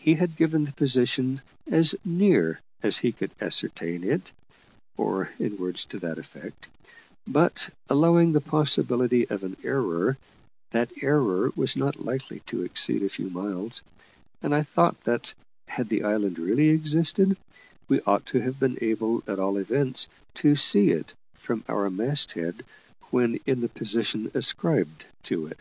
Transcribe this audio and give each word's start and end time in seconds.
He 0.00 0.14
had 0.16 0.34
given 0.34 0.64
the 0.64 0.72
position 0.72 1.42
"as 1.70 1.94
near 2.04 2.58
as 2.82 2.96
he 2.98 3.12
could 3.12 3.30
ascertain 3.40 4.02
it," 4.02 4.32
or 4.96 5.30
in 5.38 5.58
words 5.58 5.84
to 5.84 5.98
that 6.00 6.18
effect; 6.18 6.66
but, 7.24 7.72
allowing 7.88 8.32
the 8.32 8.40
possibility 8.40 9.30
of 9.30 9.44
an 9.44 9.56
error, 9.62 10.16
that 10.72 10.90
error 11.02 11.52
was 11.54 11.76
not 11.76 12.04
likely 12.04 12.40
to 12.46 12.64
exceed 12.64 13.04
a 13.04 13.08
few 13.08 13.30
miles, 13.30 13.84
and 14.42 14.52
I 14.56 14.64
thought 14.64 15.02
that, 15.04 15.34
had 15.68 15.88
the 15.88 16.02
island 16.02 16.40
really 16.40 16.70
existed, 16.70 17.36
we 17.88 18.00
ought 18.00 18.26
to 18.26 18.40
have 18.40 18.58
been 18.58 18.76
able, 18.80 19.22
at 19.28 19.38
all 19.38 19.56
events, 19.56 20.08
to 20.34 20.56
see 20.56 20.90
it 20.90 21.14
from 21.34 21.64
our 21.68 21.88
mast 21.90 22.32
head 22.32 22.64
when 23.10 23.38
in 23.46 23.60
the 23.60 23.68
position 23.68 24.32
ascribed 24.34 25.04
to 25.22 25.46
it. 25.46 25.60